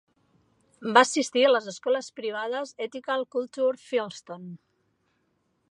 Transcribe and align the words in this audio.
Va 0.97 1.03
assistir 1.07 1.43
a 1.49 1.51
les 1.51 1.67
escoles 1.73 2.09
privades 2.21 2.73
Ethical 2.87 3.27
Culture 3.37 3.83
Fieldston. 3.87 4.51